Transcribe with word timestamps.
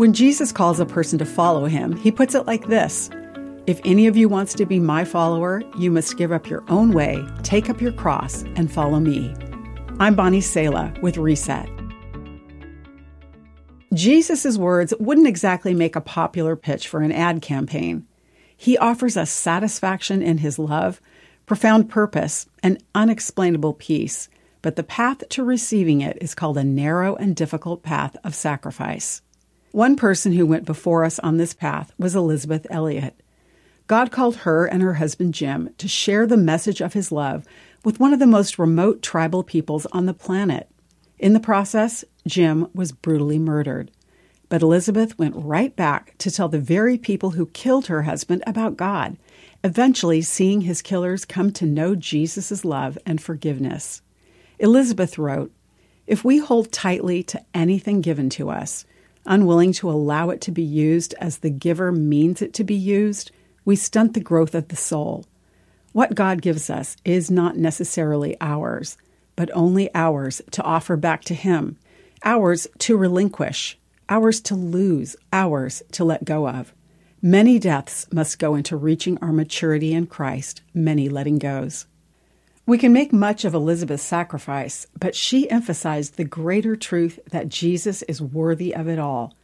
When 0.00 0.14
Jesus 0.14 0.50
calls 0.50 0.80
a 0.80 0.86
person 0.86 1.18
to 1.18 1.26
follow 1.26 1.66
him, 1.66 1.94
he 1.94 2.10
puts 2.10 2.34
it 2.34 2.46
like 2.46 2.68
this 2.68 3.10
If 3.66 3.82
any 3.84 4.06
of 4.06 4.16
you 4.16 4.30
wants 4.30 4.54
to 4.54 4.64
be 4.64 4.80
my 4.80 5.04
follower, 5.04 5.62
you 5.76 5.90
must 5.90 6.16
give 6.16 6.32
up 6.32 6.48
your 6.48 6.64
own 6.68 6.92
way, 6.92 7.22
take 7.42 7.68
up 7.68 7.82
your 7.82 7.92
cross, 7.92 8.42
and 8.56 8.72
follow 8.72 8.98
me. 8.98 9.34
I'm 9.98 10.14
Bonnie 10.14 10.40
Sala 10.40 10.94
with 11.02 11.18
Reset. 11.18 11.68
Jesus' 13.92 14.56
words 14.56 14.94
wouldn't 14.98 15.26
exactly 15.26 15.74
make 15.74 15.94
a 15.94 16.00
popular 16.00 16.56
pitch 16.56 16.88
for 16.88 17.02
an 17.02 17.12
ad 17.12 17.42
campaign. 17.42 18.06
He 18.56 18.78
offers 18.78 19.18
us 19.18 19.30
satisfaction 19.30 20.22
in 20.22 20.38
his 20.38 20.58
love, 20.58 21.02
profound 21.44 21.90
purpose, 21.90 22.46
and 22.62 22.82
unexplainable 22.94 23.74
peace, 23.74 24.30
but 24.62 24.76
the 24.76 24.82
path 24.82 25.28
to 25.28 25.44
receiving 25.44 26.00
it 26.00 26.16
is 26.22 26.34
called 26.34 26.56
a 26.56 26.64
narrow 26.64 27.16
and 27.16 27.36
difficult 27.36 27.82
path 27.82 28.16
of 28.24 28.34
sacrifice. 28.34 29.20
One 29.72 29.94
person 29.94 30.32
who 30.32 30.46
went 30.46 30.64
before 30.64 31.04
us 31.04 31.20
on 31.20 31.36
this 31.36 31.54
path 31.54 31.92
was 31.96 32.16
Elizabeth 32.16 32.66
Elliot. 32.70 33.22
God 33.86 34.10
called 34.10 34.38
her 34.38 34.66
and 34.66 34.82
her 34.82 34.94
husband 34.94 35.32
Jim 35.32 35.72
to 35.78 35.86
share 35.86 36.26
the 36.26 36.36
message 36.36 36.80
of 36.80 36.94
his 36.94 37.12
love 37.12 37.44
with 37.84 38.00
one 38.00 38.12
of 38.12 38.18
the 38.18 38.26
most 38.26 38.58
remote 38.58 39.00
tribal 39.00 39.44
peoples 39.44 39.86
on 39.92 40.06
the 40.06 40.14
planet. 40.14 40.68
In 41.20 41.34
the 41.34 41.40
process, 41.40 42.04
Jim 42.26 42.66
was 42.74 42.90
brutally 42.90 43.38
murdered. 43.38 43.92
But 44.48 44.62
Elizabeth 44.62 45.16
went 45.20 45.36
right 45.36 45.74
back 45.76 46.18
to 46.18 46.32
tell 46.32 46.48
the 46.48 46.58
very 46.58 46.98
people 46.98 47.30
who 47.30 47.46
killed 47.46 47.86
her 47.86 48.02
husband 48.02 48.42
about 48.48 48.76
God, 48.76 49.16
eventually 49.62 50.20
seeing 50.20 50.62
his 50.62 50.82
killers 50.82 51.24
come 51.24 51.52
to 51.52 51.64
know 51.64 51.94
Jesus' 51.94 52.64
love 52.64 52.98
and 53.06 53.22
forgiveness. 53.22 54.02
Elizabeth 54.58 55.16
wrote, 55.16 55.52
If 56.08 56.24
we 56.24 56.38
hold 56.38 56.72
tightly 56.72 57.22
to 57.24 57.40
anything 57.54 58.00
given 58.00 58.30
to 58.30 58.50
us, 58.50 58.84
unwilling 59.26 59.72
to 59.74 59.90
allow 59.90 60.30
it 60.30 60.40
to 60.42 60.50
be 60.50 60.62
used 60.62 61.14
as 61.20 61.38
the 61.38 61.50
giver 61.50 61.92
means 61.92 62.42
it 62.42 62.54
to 62.54 62.64
be 62.64 62.74
used, 62.74 63.30
we 63.64 63.76
stunt 63.76 64.14
the 64.14 64.20
growth 64.20 64.54
of 64.54 64.68
the 64.68 64.76
soul. 64.76 65.24
What 65.92 66.14
God 66.14 66.42
gives 66.42 66.70
us 66.70 66.96
is 67.04 67.30
not 67.30 67.56
necessarily 67.56 68.36
ours, 68.40 68.96
but 69.36 69.50
only 69.52 69.92
ours 69.94 70.40
to 70.52 70.62
offer 70.62 70.96
back 70.96 71.22
to 71.24 71.34
Him, 71.34 71.76
ours 72.24 72.66
to 72.78 72.96
relinquish, 72.96 73.78
ours 74.08 74.40
to 74.42 74.54
lose, 74.54 75.16
ours 75.32 75.82
to 75.92 76.04
let 76.04 76.24
go 76.24 76.48
of. 76.48 76.74
Many 77.22 77.58
deaths 77.58 78.06
must 78.12 78.38
go 78.38 78.54
into 78.54 78.76
reaching 78.76 79.18
our 79.18 79.32
maturity 79.32 79.92
in 79.92 80.06
Christ, 80.06 80.62
many 80.72 81.08
letting 81.08 81.38
goes. 81.38 81.86
We 82.70 82.78
can 82.78 82.92
make 82.92 83.12
much 83.12 83.44
of 83.44 83.52
Elizabeth's 83.52 84.00
sacrifice, 84.04 84.86
but 84.96 85.16
she 85.16 85.50
emphasized 85.50 86.16
the 86.16 86.22
greater 86.22 86.76
truth 86.76 87.18
that 87.32 87.48
Jesus 87.48 88.02
is 88.02 88.22
worthy 88.22 88.76
of 88.76 88.86
it 88.86 88.96
all. 88.96 89.34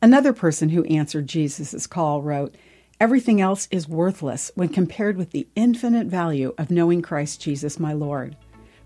Another 0.00 0.32
person 0.32 0.68
who 0.68 0.84
answered 0.84 1.26
Jesus' 1.26 1.88
call 1.88 2.22
wrote, 2.22 2.54
Everything 3.00 3.40
else 3.40 3.66
is 3.72 3.88
worthless 3.88 4.52
when 4.54 4.68
compared 4.68 5.16
with 5.16 5.32
the 5.32 5.48
infinite 5.56 6.06
value 6.06 6.54
of 6.56 6.70
knowing 6.70 7.02
Christ 7.02 7.40
Jesus 7.40 7.80
my 7.80 7.92
Lord. 7.92 8.36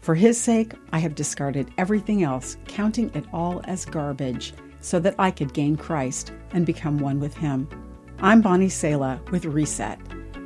For 0.01 0.15
his 0.15 0.41
sake, 0.41 0.73
I 0.91 0.99
have 1.01 1.15
discarded 1.15 1.71
everything 1.77 2.23
else, 2.23 2.56
counting 2.69 3.11
it 3.12 3.27
all 3.31 3.61
as 3.65 3.84
garbage 3.84 4.55
so 4.81 5.01
that 5.01 5.17
I 5.19 5.31
could 5.31 5.53
gain 5.53 5.77
Christ 5.77 6.33
and 6.53 6.65
become 6.65 6.97
one 6.97 7.21
with 7.21 7.37
Him. 7.37 7.69
I'm 8.21 8.41
Bonnie 8.41 8.71
Sala 8.71 9.21
with 9.31 9.45
Reset. 9.45 9.99